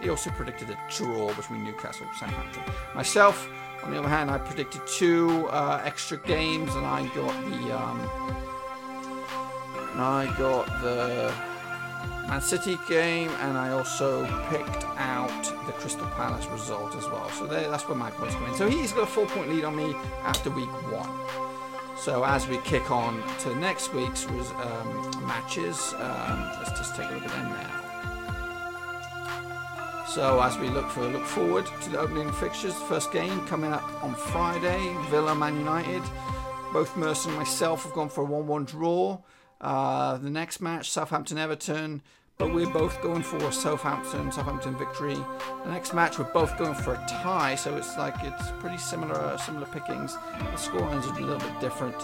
He 0.00 0.10
also 0.10 0.30
predicted 0.30 0.70
a 0.70 0.78
draw 0.94 1.32
between 1.34 1.64
Newcastle 1.64 2.06
and 2.06 2.16
Southampton. 2.16 2.62
Myself, 2.94 3.48
on 3.82 3.90
the 3.92 3.98
other 3.98 4.08
hand, 4.08 4.30
I 4.30 4.38
predicted 4.38 4.86
two 4.86 5.48
uh, 5.48 5.82
extra 5.84 6.18
games, 6.18 6.74
and 6.74 6.84
I 6.84 7.06
got 7.14 7.34
the 7.44 7.78
um, 7.78 8.00
and 9.92 10.00
I 10.00 10.34
got 10.38 10.66
the 10.82 11.32
Man 12.28 12.40
City 12.40 12.76
game, 12.88 13.30
and 13.40 13.56
I 13.56 13.70
also 13.70 14.26
picked 14.50 14.84
out 14.98 15.44
the 15.66 15.72
Crystal 15.72 16.06
Palace 16.08 16.46
result 16.46 16.94
as 16.96 17.04
well. 17.04 17.30
So 17.30 17.46
there, 17.46 17.70
that's 17.70 17.88
where 17.88 17.96
my 17.96 18.10
points 18.10 18.34
come 18.34 18.46
in. 18.46 18.54
So 18.54 18.68
he's 18.68 18.92
got 18.92 19.04
a 19.04 19.06
four-point 19.06 19.48
lead 19.48 19.64
on 19.64 19.76
me 19.76 19.94
after 20.24 20.50
week 20.50 20.68
one. 20.92 21.10
So 21.96 22.24
as 22.24 22.46
we 22.46 22.58
kick 22.58 22.90
on 22.90 23.22
to 23.40 23.54
next 23.56 23.94
week's 23.94 24.26
um, 24.26 25.26
matches, 25.26 25.94
um, 25.98 26.50
let's 26.58 26.70
just 26.78 26.94
take 26.94 27.08
a 27.08 27.14
look 27.14 27.22
at 27.22 27.30
them 27.30 27.48
now. 27.48 27.85
So 30.16 30.40
as 30.40 30.56
we 30.56 30.70
look 30.70 30.88
for 30.88 31.02
look 31.02 31.26
forward 31.26 31.66
to 31.82 31.90
the 31.90 31.98
opening 31.98 32.32
fixtures, 32.32 32.72
first 32.72 33.12
game 33.12 33.46
coming 33.46 33.70
up 33.70 34.02
on 34.02 34.14
Friday, 34.14 34.96
Villa 35.10 35.34
Man 35.34 35.58
United. 35.58 36.02
Both 36.72 36.96
Merson 36.96 37.32
and 37.32 37.38
myself 37.38 37.82
have 37.82 37.92
gone 37.92 38.08
for 38.08 38.24
a 38.24 38.26
1-1 38.26 38.66
draw. 38.66 39.18
Uh, 39.60 40.16
the 40.16 40.30
next 40.30 40.62
match, 40.62 40.90
Southampton 40.90 41.36
Everton, 41.36 42.00
but 42.38 42.52
we're 42.52 42.70
both 42.70 43.00
going 43.00 43.22
for 43.22 43.50
Southampton, 43.50 44.30
Southampton 44.30 44.76
victory. 44.76 45.16
The 45.64 45.70
next 45.70 45.94
match, 45.94 46.18
we're 46.18 46.32
both 46.32 46.56
going 46.58 46.74
for 46.74 46.92
a 46.94 47.06
tie, 47.08 47.54
so 47.54 47.76
it's 47.76 47.96
like 47.96 48.14
it's 48.22 48.50
pretty 48.58 48.76
similar, 48.76 49.38
similar 49.38 49.66
pickings. 49.66 50.14
The 50.14 50.56
scorelines 50.56 51.10
are 51.10 51.18
a 51.18 51.24
little 51.24 51.38
bit 51.38 51.60
different. 51.60 51.96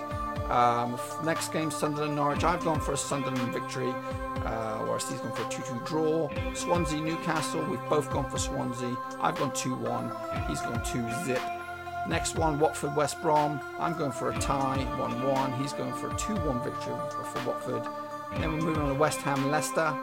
Um, 0.50 0.98
next 1.22 1.52
game, 1.52 1.70
Sunderland 1.70 2.16
Norwich. 2.16 2.44
I've 2.44 2.64
gone 2.64 2.80
for 2.80 2.92
a 2.92 2.96
Sunderland 2.96 3.52
victory, 3.52 3.90
uh, 3.90 4.78
whereas 4.78 5.08
he's 5.08 5.20
gone 5.20 5.32
for 5.32 5.42
a 5.42 5.46
2-2 5.46 5.86
draw. 5.86 6.30
Swansea 6.54 7.00
Newcastle. 7.00 7.62
We've 7.64 7.88
both 7.90 8.10
gone 8.10 8.28
for 8.30 8.38
Swansea. 8.38 8.96
I've 9.20 9.36
gone 9.38 9.50
2-1. 9.50 10.48
He's 10.48 10.60
gone 10.62 10.80
2-zip. 10.80 11.42
Next 12.08 12.36
one, 12.36 12.58
Watford 12.58 12.96
West 12.96 13.20
Brom. 13.22 13.60
I'm 13.78 13.96
going 13.96 14.10
for 14.12 14.30
a 14.30 14.38
tie, 14.38 14.84
1 14.98 15.22
1. 15.28 15.52
He's 15.62 15.72
going 15.72 15.92
for 15.92 16.10
a 16.10 16.16
2 16.16 16.34
1 16.34 16.64
victory 16.64 16.94
for 17.24 17.46
Watford. 17.46 17.86
Then 18.38 18.52
we're 18.52 18.60
moving 18.60 18.82
on 18.82 18.88
to 18.88 18.94
West 18.94 19.20
Ham 19.22 19.50
Leicester. 19.50 19.96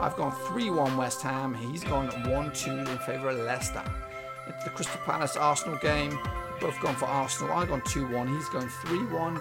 I've 0.00 0.16
gone 0.16 0.32
3 0.32 0.70
1 0.70 0.96
West 0.96 1.22
Ham. 1.22 1.54
He's 1.54 1.84
gone 1.84 2.08
1 2.30 2.52
2 2.52 2.70
in 2.70 2.86
favour 2.98 3.30
of 3.30 3.38
Leicester. 3.38 3.82
It's 4.48 4.64
the 4.64 4.70
Crystal 4.70 5.00
Palace 5.04 5.36
Arsenal 5.36 5.78
game. 5.78 6.18
Both 6.60 6.80
gone 6.80 6.96
for 6.96 7.06
Arsenal. 7.06 7.52
I've 7.52 7.68
gone 7.68 7.82
2 7.82 8.06
1. 8.08 8.28
He's 8.28 8.48
going 8.48 8.68
3 8.68 8.98
1. 9.06 9.40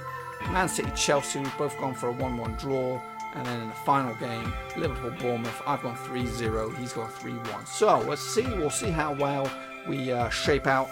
Man 0.51 0.69
City 0.69 0.91
Chelsea. 0.95 1.39
We've 1.39 1.57
both 1.57 1.77
gone 1.79 1.93
for 1.93 2.09
a 2.09 2.11
1 2.11 2.37
1 2.37 2.55
draw. 2.55 3.01
And 3.33 3.45
then 3.45 3.61
in 3.61 3.69
the 3.69 3.75
final 3.75 4.13
game, 4.15 4.53
Liverpool 4.75 5.11
Bournemouth. 5.19 5.61
I've 5.65 5.81
gone 5.81 5.95
3 5.95 6.25
0. 6.25 6.69
He's 6.71 6.93
gone 6.93 7.09
3 7.09 7.31
1. 7.31 7.65
So 7.65 7.99
let's 7.99 8.21
see. 8.21 8.43
We'll 8.43 8.69
see 8.69 8.89
how 8.89 9.13
well 9.13 9.49
we 9.87 10.11
uh, 10.11 10.29
shape 10.29 10.67
out 10.67 10.89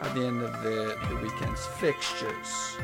at 0.00 0.14
the 0.14 0.26
end 0.26 0.42
of 0.42 0.62
the, 0.62 0.96
the 1.08 1.16
weekend's 1.16 1.66
fixtures. 1.66 2.76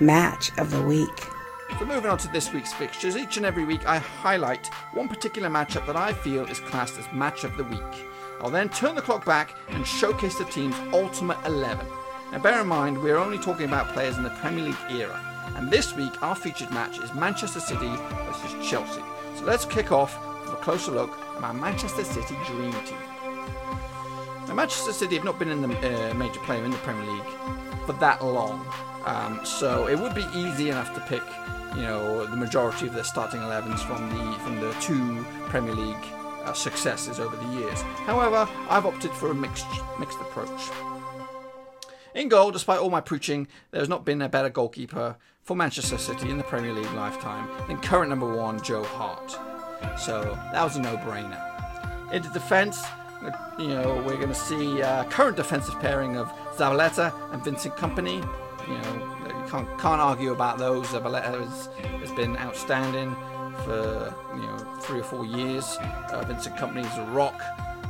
Match 0.00 0.56
of 0.58 0.70
the 0.70 0.82
week. 0.82 1.28
So 1.76 1.84
moving 1.84 2.10
on 2.10 2.18
to 2.18 2.28
this 2.28 2.52
week's 2.52 2.72
fixtures, 2.72 3.16
each 3.16 3.36
and 3.36 3.46
every 3.46 3.64
week 3.64 3.86
I 3.86 3.98
highlight 3.98 4.66
one 4.92 5.08
particular 5.08 5.48
matchup 5.48 5.86
that 5.86 5.96
I 5.96 6.12
feel 6.12 6.44
is 6.46 6.58
classed 6.60 6.98
as 6.98 7.12
match 7.12 7.44
of 7.44 7.56
the 7.56 7.64
week. 7.64 8.06
I'll 8.40 8.50
then 8.50 8.68
turn 8.68 8.94
the 8.94 9.02
clock 9.02 9.24
back 9.24 9.54
and 9.68 9.86
showcase 9.86 10.38
the 10.38 10.44
team's 10.44 10.76
ultimate 10.92 11.38
11. 11.44 11.86
Now 12.32 12.38
bear 12.38 12.60
in 12.60 12.66
mind 12.66 13.00
we're 13.00 13.16
only 13.16 13.38
talking 13.38 13.66
about 13.66 13.92
players 13.92 14.16
in 14.16 14.22
the 14.24 14.30
Premier 14.30 14.64
League 14.64 14.76
era, 14.90 15.20
and 15.56 15.70
this 15.70 15.94
week 15.94 16.22
our 16.22 16.34
featured 16.34 16.70
match 16.70 16.98
is 16.98 17.14
Manchester 17.14 17.60
City 17.60 17.90
versus 18.26 18.68
Chelsea. 18.68 19.02
So 19.36 19.44
let's 19.44 19.64
kick 19.64 19.92
off 19.92 20.18
with 20.42 20.54
a 20.54 20.56
closer 20.56 20.90
look 20.90 21.16
at 21.36 21.40
my 21.40 21.52
Manchester 21.52 22.02
City 22.02 22.36
dream 22.46 22.72
team. 22.84 22.98
Now, 24.48 24.54
Manchester 24.54 24.92
City 24.92 25.14
have 25.16 25.24
not 25.24 25.38
been 25.38 25.50
in 25.50 25.60
the 25.60 25.68
uh, 26.10 26.14
major 26.14 26.40
player 26.40 26.64
in 26.64 26.70
the 26.70 26.78
Premier 26.78 27.12
League 27.12 27.30
for 27.84 27.92
that 27.94 28.24
long, 28.24 28.66
um, 29.04 29.40
so 29.44 29.88
it 29.88 29.98
would 29.98 30.14
be 30.14 30.24
easy 30.34 30.70
enough 30.70 30.94
to 30.94 31.00
pick, 31.02 31.22
you 31.76 31.82
know, 31.82 32.26
the 32.26 32.36
majority 32.36 32.86
of 32.86 32.94
their 32.94 33.04
starting 33.04 33.40
11s 33.40 33.80
from 33.80 34.08
the 34.10 34.38
from 34.40 34.60
the 34.60 34.72
two 34.80 35.24
Premier 35.48 35.74
League 35.74 36.12
uh, 36.44 36.52
successes 36.52 37.20
over 37.20 37.36
the 37.36 37.58
years. 37.58 37.82
However, 38.06 38.48
I've 38.68 38.86
opted 38.86 39.12
for 39.12 39.30
a 39.30 39.34
mixed 39.34 39.66
mixed 39.98 40.20
approach. 40.20 40.70
In 42.14 42.28
goal, 42.28 42.50
despite 42.50 42.80
all 42.80 42.90
my 42.90 43.00
preaching, 43.00 43.46
there 43.70 43.80
has 43.80 43.88
not 43.88 44.04
been 44.04 44.22
a 44.22 44.28
better 44.28 44.48
goalkeeper 44.48 45.16
for 45.42 45.54
Manchester 45.56 45.98
City 45.98 46.30
in 46.30 46.36
the 46.36 46.44
Premier 46.44 46.72
League 46.72 46.92
lifetime 46.92 47.48
than 47.68 47.78
current 47.78 48.10
number 48.10 48.34
one 48.34 48.60
Joe 48.62 48.82
Hart. 48.82 49.30
So 49.98 50.22
that 50.52 50.64
was 50.64 50.76
a 50.76 50.80
no-brainer. 50.80 52.12
In 52.12 52.22
the 52.22 52.28
defence, 52.30 52.82
you 53.58 53.68
know, 53.68 54.02
we're 54.06 54.16
going 54.16 54.28
to 54.28 54.34
see 54.34 54.82
uh, 54.82 55.04
current 55.04 55.36
defensive 55.36 55.78
pairing 55.80 56.16
of 56.16 56.28
Zabaleta 56.56 57.12
and 57.32 57.44
Vincent 57.44 57.76
Kompany. 57.76 58.16
You 58.66 58.74
know, 58.74 59.17
can't, 59.50 59.68
can't 59.78 60.00
argue 60.00 60.32
about 60.32 60.58
those. 60.58 60.86
Zabaleta 60.88 61.40
has, 61.40 61.68
has 62.00 62.12
been 62.12 62.36
outstanding 62.36 63.14
for 63.64 64.14
you 64.34 64.42
know 64.42 64.56
three 64.80 65.00
or 65.00 65.04
four 65.04 65.24
years. 65.24 65.76
Uh, 66.12 66.24
Vincent 66.26 66.56
Kompany 66.56 66.84
is 66.84 66.98
a 66.98 67.04
rock. 67.12 67.40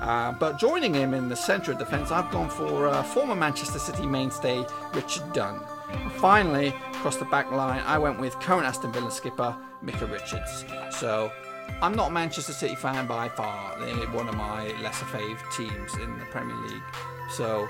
Uh, 0.01 0.33
but 0.33 0.59
joining 0.59 0.95
him 0.95 1.13
in 1.13 1.29
the 1.29 1.37
centre 1.37 1.73
of 1.73 1.79
defence, 1.79 2.11
I've 2.11 2.31
gone 2.31 2.49
for 2.49 2.87
uh, 2.87 3.03
former 3.03 3.35
Manchester 3.35 3.81
City 3.81 4.07
mainstay 4.07 4.65
Richard 4.95 5.33
Dunne. 5.33 5.61
And 5.91 6.13
finally, 6.13 6.69
across 6.93 7.17
the 7.17 7.25
back 7.25 7.51
line, 7.51 7.83
I 7.85 7.99
went 7.99 8.21
with 8.21 8.39
current 8.39 8.65
Aston 8.65 8.93
Villa 8.93 9.11
skipper 9.11 9.57
Micah 9.83 10.07
Richards. 10.07 10.65
So 10.91 11.33
I'm 11.81 11.95
not 11.95 12.11
a 12.11 12.13
Manchester 12.13 12.53
City 12.53 12.75
fan 12.75 13.07
by 13.07 13.29
far. 13.29 13.79
They're 13.79 13.95
one 14.09 14.29
of 14.29 14.37
my 14.37 14.69
lesser 14.83 15.05
fave 15.07 15.39
teams 15.57 15.95
in 15.95 16.19
the 16.19 16.25
Premier 16.27 16.57
League. 16.57 16.83
So, 17.31 17.69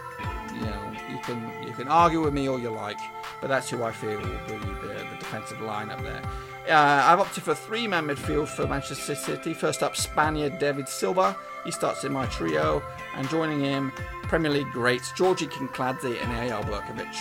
you 0.54 0.60
know, 0.60 0.92
you 1.10 1.18
can 1.18 1.52
you 1.66 1.72
can 1.72 1.88
argue 1.88 2.22
with 2.22 2.32
me 2.32 2.48
all 2.48 2.58
you 2.58 2.70
like, 2.70 2.98
but 3.40 3.48
that's 3.48 3.68
who 3.68 3.82
I 3.82 3.92
feel 3.92 4.18
will 4.18 4.58
be 4.58 4.86
the, 4.86 5.06
the 5.10 5.16
defensive 5.18 5.60
line 5.60 5.90
up 5.90 6.00
there. 6.02 6.22
Uh, 6.68 7.02
I've 7.06 7.18
opted 7.18 7.42
for 7.42 7.54
three-man 7.54 8.06
midfield 8.06 8.46
for 8.48 8.66
Manchester 8.66 9.14
City. 9.14 9.54
First 9.54 9.82
up, 9.82 9.96
Spaniard 9.96 10.58
David 10.58 10.86
Silva. 10.88 11.34
He 11.64 11.70
starts 11.70 12.04
in 12.04 12.12
my 12.12 12.26
trio, 12.26 12.82
and 13.14 13.28
joining 13.30 13.60
him, 13.60 13.90
Premier 14.24 14.50
League 14.50 14.70
greats 14.72 15.10
Georgi 15.12 15.46
Kinkladze 15.46 16.22
and 16.22 16.32
Eyal 16.32 16.62
Berkovic. 16.64 17.14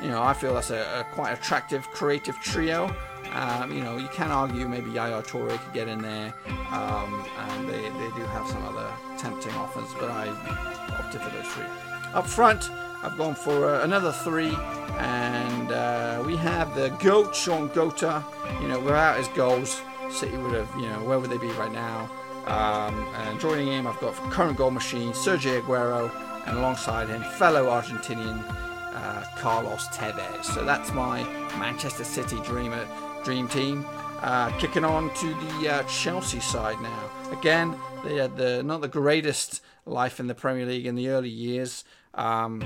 You 0.00 0.08
know, 0.08 0.22
I 0.22 0.32
feel 0.32 0.54
that's 0.54 0.70
a, 0.70 1.00
a 1.00 1.04
quite 1.12 1.32
attractive, 1.32 1.88
creative 1.90 2.36
trio. 2.40 2.94
Um, 3.34 3.72
you 3.72 3.82
know, 3.82 3.96
you 3.96 4.06
can 4.08 4.30
argue 4.30 4.68
maybe 4.68 4.92
Yaya 4.92 5.20
Toure 5.22 5.48
could 5.48 5.72
get 5.74 5.88
in 5.88 6.00
there, 6.00 6.32
um, 6.70 7.24
and 7.36 7.68
they, 7.68 7.82
they 7.82 8.10
do 8.14 8.22
have 8.26 8.46
some 8.46 8.64
other 8.64 8.88
tempting 9.18 9.52
offers, 9.54 9.92
but 9.98 10.08
I 10.08 10.28
opted 10.98 11.20
for 11.20 11.30
those 11.30 11.46
three. 11.46 11.64
Up 12.14 12.28
front, 12.28 12.70
I've 13.02 13.18
gone 13.18 13.34
for 13.34 13.74
uh, 13.74 13.82
another 13.82 14.12
three, 14.12 14.54
and 14.98 15.72
uh, 15.72 16.22
we 16.24 16.36
have 16.36 16.76
the 16.76 16.90
GOAT, 17.00 17.34
Shaun 17.34 17.68
Goater. 17.70 18.22
You 18.62 18.68
know, 18.68 18.78
without 18.78 19.18
his 19.18 19.26
goals, 19.28 19.82
City 20.10 20.36
would 20.36 20.52
have, 20.52 20.72
you 20.76 20.88
know, 20.88 21.02
where 21.02 21.18
would 21.18 21.30
they 21.30 21.38
be 21.38 21.50
right 21.52 21.72
now? 21.72 22.08
Um, 22.46 22.94
and 23.16 23.40
joining 23.40 23.66
him, 23.66 23.88
I've 23.88 23.98
got 23.98 24.14
current 24.30 24.56
goal 24.56 24.70
machine, 24.70 25.10
Sergio 25.12 25.60
Aguero, 25.60 26.08
and 26.46 26.56
alongside 26.58 27.08
him, 27.08 27.22
fellow 27.22 27.66
Argentinian 27.66 28.44
uh, 28.94 29.24
Carlos 29.38 29.88
Tevez. 29.88 30.44
So 30.44 30.64
that's 30.64 30.92
my 30.92 31.24
Manchester 31.58 32.04
City 32.04 32.40
dreamer 32.42 32.86
dream 33.24 33.48
team. 33.48 33.84
Uh, 34.20 34.50
kicking 34.58 34.84
on 34.84 35.12
to 35.14 35.34
the 35.34 35.68
uh, 35.68 35.82
Chelsea 35.84 36.40
side 36.40 36.80
now. 36.80 37.10
Again, 37.30 37.76
they 38.04 38.16
had 38.16 38.36
the 38.36 38.62
not 38.62 38.80
the 38.80 38.88
greatest 38.88 39.60
life 39.84 40.18
in 40.20 40.28
the 40.28 40.34
Premier 40.34 40.64
League 40.64 40.86
in 40.86 40.94
the 40.94 41.08
early 41.08 41.28
years. 41.28 41.84
Um, 42.14 42.60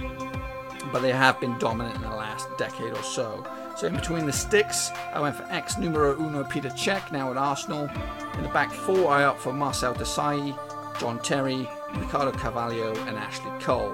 but 0.93 1.01
they 1.01 1.13
have 1.13 1.41
been 1.41 1.59
dominant 1.59 1.97
in 1.97 2.03
the 2.03 2.09
last 2.09 2.49
decade 2.57 2.93
or 2.93 3.03
so. 3.03 3.47
So 3.77 3.87
in 3.87 3.95
between 3.95 4.27
the 4.27 4.33
sticks, 4.33 4.91
I 5.13 5.21
went 5.21 5.37
for 5.37 5.45
ex 5.51 5.79
numero 5.79 6.19
uno 6.19 6.45
Peter 6.45 6.71
Cech, 6.71 7.13
now 7.13 7.31
at 7.31 7.37
Arsenal. 7.37 7.89
In 8.35 8.43
the 8.43 8.49
back 8.49 8.73
four, 8.73 9.11
I 9.11 9.25
opt 9.25 9.41
for 9.41 9.53
Marcel 9.53 9.95
Desailly, 9.95 10.57
John 10.99 11.21
Terry, 11.21 11.69
Ricardo 11.95 12.33
Carvalho, 12.33 12.95
and 13.07 13.17
Ashley 13.17 13.51
Cole. 13.61 13.93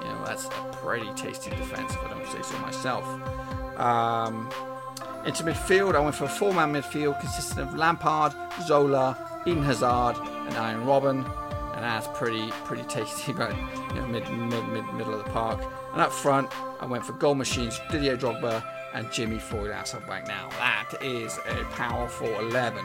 You 0.00 0.08
know, 0.08 0.24
that's 0.24 0.46
a 0.46 0.78
pretty 0.82 1.12
tasty 1.14 1.50
defence, 1.50 1.92
if 1.94 2.04
I 2.04 2.10
don't 2.10 2.26
say 2.28 2.42
so 2.42 2.58
myself. 2.58 3.04
Um, 3.78 4.50
into 5.26 5.44
midfield, 5.44 5.94
I 5.94 6.00
went 6.00 6.14
for 6.14 6.24
a 6.24 6.28
four-man 6.28 6.72
midfield 6.72 7.20
consisting 7.20 7.60
of 7.60 7.74
Lampard, 7.74 8.32
Zola, 8.66 9.16
Eden 9.46 9.62
Hazard, 9.62 10.16
and 10.46 10.56
Arjen 10.56 10.84
Robben. 10.84 11.24
and 11.74 11.82
that's 11.82 12.06
pretty 12.14 12.50
pretty 12.64 12.82
tasty, 12.84 13.32
but 13.40 13.54
you 13.90 14.00
know, 14.00 14.06
mid, 14.06 14.28
mid, 14.30 14.68
mid 14.68 14.94
middle 14.94 15.14
of 15.14 15.24
the 15.24 15.30
park. 15.30 15.60
And 15.92 16.00
up 16.00 16.12
front, 16.12 16.48
I 16.80 16.86
went 16.86 17.04
for 17.06 17.12
goal 17.12 17.34
machines, 17.34 17.80
Didier 17.90 18.16
Drogba 18.16 18.64
and 18.94 19.10
Jimmy 19.12 19.38
Floyd 19.38 19.70
Hasselbaink. 19.70 20.26
Now 20.26 20.48
that 20.50 21.02
is 21.02 21.38
a 21.48 21.64
powerful 21.72 22.28
11. 22.40 22.84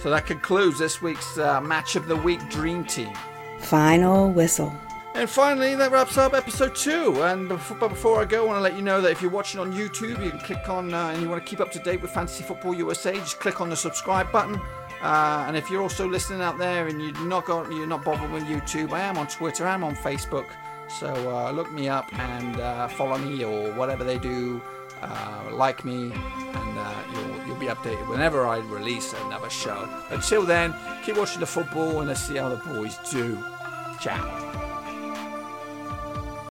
So 0.00 0.10
that 0.10 0.26
concludes 0.26 0.78
this 0.78 1.02
week's 1.02 1.38
uh, 1.38 1.60
match 1.60 1.96
of 1.96 2.06
the 2.06 2.16
week 2.16 2.40
dream 2.48 2.84
team. 2.84 3.12
Final 3.58 4.30
whistle. 4.30 4.72
And 5.18 5.28
finally, 5.28 5.74
that 5.74 5.90
wraps 5.90 6.16
up 6.16 6.32
episode 6.32 6.76
two. 6.76 7.24
And 7.24 7.48
but 7.48 7.88
before 7.88 8.22
I 8.22 8.24
go, 8.24 8.44
I 8.44 8.46
want 8.46 8.58
to 8.58 8.60
let 8.60 8.76
you 8.76 8.82
know 8.82 9.00
that 9.00 9.10
if 9.10 9.20
you're 9.20 9.32
watching 9.32 9.58
on 9.58 9.72
YouTube, 9.72 10.24
you 10.24 10.30
can 10.30 10.38
click 10.38 10.68
on 10.68 10.94
uh, 10.94 11.08
and 11.08 11.20
you 11.20 11.28
want 11.28 11.44
to 11.44 11.50
keep 11.50 11.58
up 11.58 11.72
to 11.72 11.80
date 11.80 12.00
with 12.00 12.12
Fantasy 12.12 12.44
Football 12.44 12.72
USA, 12.76 13.12
just 13.14 13.40
click 13.40 13.60
on 13.60 13.68
the 13.68 13.74
subscribe 13.74 14.30
button. 14.30 14.60
Uh, 15.02 15.44
and 15.48 15.56
if 15.56 15.68
you're 15.70 15.82
also 15.82 16.06
listening 16.06 16.40
out 16.40 16.56
there 16.56 16.86
and 16.86 17.02
you're 17.02 17.26
not 17.26 17.46
got, 17.46 17.68
you're 17.72 17.84
not 17.84 18.04
bothered 18.04 18.30
with 18.30 18.44
YouTube, 18.44 18.92
I 18.92 19.00
am 19.00 19.18
on 19.18 19.26
Twitter, 19.26 19.66
I'm 19.66 19.82
on 19.82 19.96
Facebook. 19.96 20.46
So 20.88 21.08
uh, 21.08 21.50
look 21.50 21.72
me 21.72 21.88
up 21.88 22.16
and 22.16 22.60
uh, 22.60 22.86
follow 22.86 23.18
me 23.18 23.44
or 23.44 23.72
whatever 23.72 24.04
they 24.04 24.20
do. 24.20 24.62
Uh, 25.02 25.50
like 25.52 25.84
me, 25.84 26.12
and 26.12 26.78
uh, 26.78 26.94
you'll, 27.12 27.46
you'll 27.46 27.56
be 27.56 27.66
updated 27.66 28.08
whenever 28.08 28.46
I 28.46 28.58
release 28.58 29.14
another 29.24 29.50
show. 29.50 29.88
Until 30.10 30.42
then, 30.42 30.74
keep 31.04 31.16
watching 31.16 31.40
the 31.40 31.46
football 31.46 31.98
and 31.98 32.08
let's 32.08 32.20
see 32.20 32.36
how 32.36 32.48
the 32.48 32.56
boys 32.56 32.98
do. 33.10 33.36
Ciao. 34.00 34.67